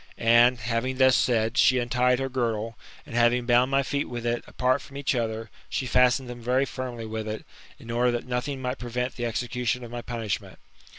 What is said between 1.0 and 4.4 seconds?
said, she untied her girdle, and, having bound my feet with